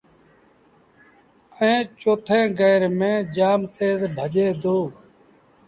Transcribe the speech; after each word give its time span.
ائيٚݩ 1.57 1.89
چوٿيٚن 1.99 2.45
گير 2.59 2.81
ميݩ 2.99 3.25
جآم 3.35 3.61
تيز 3.75 3.99
ڀڄي 4.15 4.47
دو۔ 4.61 4.77